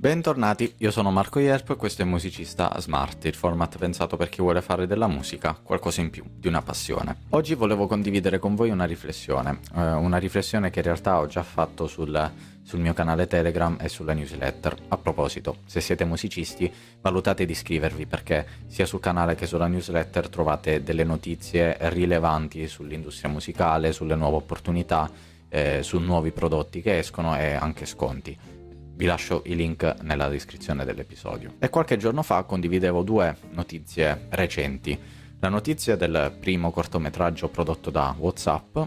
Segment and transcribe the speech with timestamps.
[0.00, 4.40] Bentornati, io sono Marco Yerp e questo è Musicista Smart, il format pensato per chi
[4.40, 7.16] vuole fare della musica qualcosa in più, di una passione.
[7.28, 11.42] Oggi volevo condividere con voi una riflessione, eh, una riflessione che in realtà ho già
[11.42, 12.30] fatto sul,
[12.62, 14.74] sul, mio canale Telegram e sulla newsletter.
[14.88, 16.72] A proposito, se siete musicisti,
[17.02, 23.30] valutate di iscrivervi perché sia sul canale che sulla newsletter trovate delle notizie rilevanti sull'industria
[23.30, 25.10] musicale, sulle nuove opportunità,
[25.50, 28.59] eh, su nuovi prodotti che escono e anche sconti
[29.00, 31.54] vi lascio i link nella descrizione dell'episodio.
[31.58, 34.98] E qualche giorno fa condividevo due notizie recenti.
[35.38, 38.78] La notizia del primo cortometraggio prodotto da WhatsApp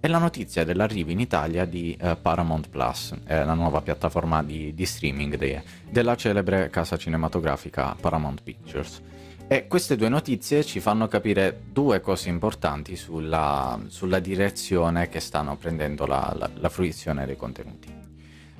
[0.00, 4.72] e la notizia dell'arrivo in Italia di uh, Paramount Plus, eh, la nuova piattaforma di,
[4.72, 9.02] di streaming de, della celebre casa cinematografica Paramount Pictures.
[9.46, 15.58] E queste due notizie ci fanno capire due cose importanti sulla, sulla direzione che stanno
[15.58, 17.93] prendendo la, la, la fruizione dei contenuti.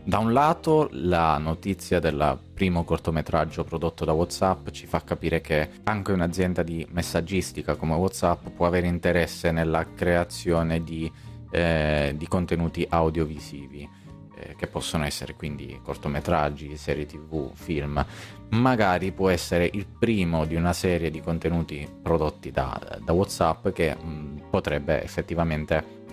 [0.07, 5.71] Da un lato la notizia del primo cortometraggio prodotto da WhatsApp ci fa capire che
[5.85, 11.11] anche un'azienda di messaggistica come WhatsApp può avere interesse nella creazione di,
[11.51, 13.89] eh, di contenuti audiovisivi
[14.37, 18.05] eh, che possono essere quindi cortometraggi, serie tv, film.
[18.51, 23.97] Magari può essere il primo di una serie di contenuti prodotti da, da WhatsApp che
[23.97, 26.04] mh, potrebbe effettivamente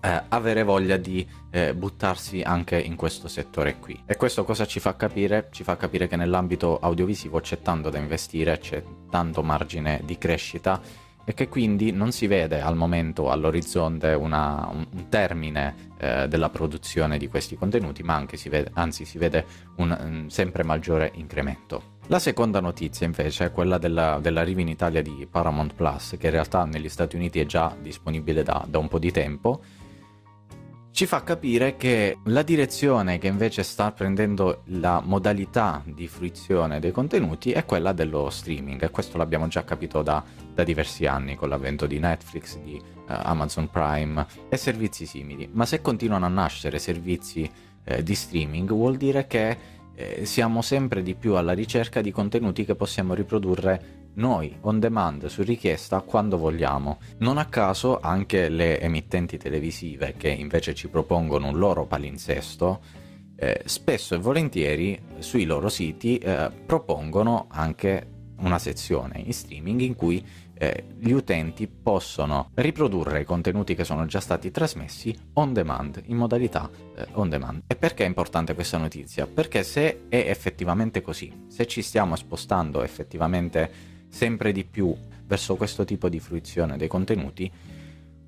[0.00, 4.02] eh, avere voglia di eh, buttarsi anche in questo settore qui.
[4.06, 5.48] E questo cosa ci fa capire?
[5.50, 10.80] Ci fa capire che nell'ambito audiovisivo c'è tanto da investire, c'è tanto margine di crescita
[11.24, 17.18] e che quindi non si vede al momento all'orizzonte una, un, termine eh, della produzione
[17.18, 19.44] di questi contenuti, ma si vede, anzi si vede
[19.76, 21.98] un, un sempre maggiore incremento.
[22.06, 26.32] La seconda notizia invece è quella della, dell'arrivo in Italia di Paramount Plus, che in
[26.32, 29.60] realtà negli Stati Uniti è già disponibile da, da un po' di tempo
[30.92, 36.90] ci fa capire che la direzione che invece sta prendendo la modalità di fruizione dei
[36.90, 41.48] contenuti è quella dello streaming e questo l'abbiamo già capito da, da diversi anni con
[41.48, 45.48] l'avvento di Netflix, di uh, Amazon Prime e servizi simili.
[45.52, 47.50] Ma se continuano a nascere servizi
[47.84, 49.56] eh, di streaming vuol dire che
[49.94, 55.26] eh, siamo sempre di più alla ricerca di contenuti che possiamo riprodurre noi on demand
[55.26, 56.98] su richiesta quando vogliamo.
[57.18, 62.80] Non a caso anche le emittenti televisive che invece ci propongono un loro palinsesto
[63.36, 69.94] eh, spesso e volentieri sui loro siti eh, propongono anche una sezione in streaming in
[69.94, 70.24] cui
[70.62, 76.18] eh, gli utenti possono riprodurre i contenuti che sono già stati trasmessi on demand, in
[76.18, 77.62] modalità eh, on demand.
[77.66, 79.26] E perché è importante questa notizia?
[79.26, 84.94] Perché se è effettivamente così, se ci stiamo spostando effettivamente sempre di più
[85.26, 87.50] verso questo tipo di fruizione dei contenuti,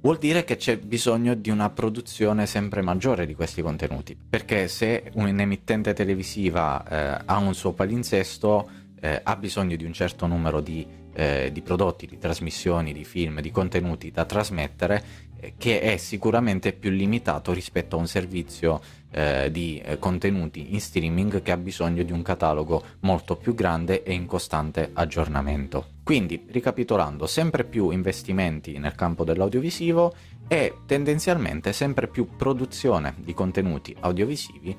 [0.01, 4.17] vuol dire che c'è bisogno di una produzione sempre maggiore di questi contenuti.
[4.17, 8.71] Perché se un'emittente televisiva eh, ha un suo palinsesto,
[9.03, 13.41] eh, ha bisogno di un certo numero di, eh, di, prodotti, di trasmissioni, di film,
[13.41, 15.05] di contenuti da trasmettere,
[15.41, 18.81] eh, che è sicuramente più limitato rispetto a un servizio
[19.11, 24.05] eh, di eh, contenuti in streaming che ha bisogno di un catalogo molto più grande
[24.05, 25.87] e in costante aggiornamento.
[26.05, 30.15] Quindi, ricapitolando, sempre più investimenti nel campo dell'audiovisivo
[30.47, 34.77] e tendenzialmente sempre più produzione di contenuti audiovisivi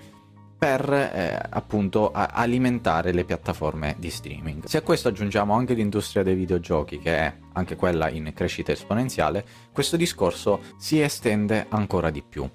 [0.63, 4.63] per eh, appunto alimentare le piattaforme di streaming.
[4.63, 9.45] Se a questo aggiungiamo anche l'industria dei videogiochi, che è anche quella in crescita esponenziale,
[9.73, 12.49] questo discorso si estende ancora di più.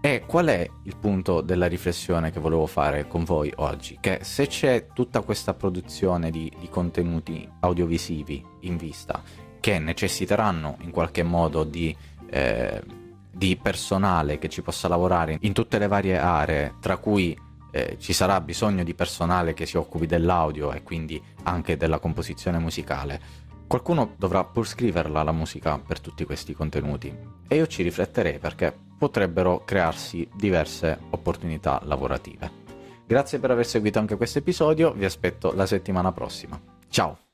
[0.00, 3.98] E qual è il punto della riflessione che volevo fare con voi oggi?
[4.00, 9.22] Che se c'è tutta questa produzione di, di contenuti audiovisivi in vista,
[9.60, 11.94] che necessiteranno in qualche modo di,
[12.30, 12.82] eh,
[13.30, 17.36] di personale che ci possa lavorare in tutte le varie aree, tra cui
[17.72, 22.58] eh, ci sarà bisogno di personale che si occupi dell'audio e quindi anche della composizione
[22.58, 23.20] musicale,
[23.66, 27.12] qualcuno dovrà pur scriverla la musica per tutti questi contenuti.
[27.48, 32.60] E io ci rifletterei perché potrebbero crearsi diverse opportunità lavorative.
[33.06, 36.60] Grazie per aver seguito anche questo episodio, vi aspetto la settimana prossima.
[36.88, 37.31] Ciao!